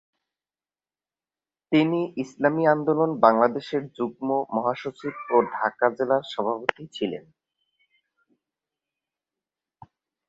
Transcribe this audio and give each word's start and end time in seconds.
তিনি 1.71 1.99
ইসলামী 2.23 2.63
আন্দোলন 2.67 3.11
বাংলাদেশের 3.19 3.83
যুগ্ম 3.97 4.27
মহাসচিব 4.55 5.13
ও 5.31 5.37
ঢাকা 5.51 5.87
জেলার 5.97 6.23
সভাপতি 6.33 6.83
ছিলেন। 6.95 7.25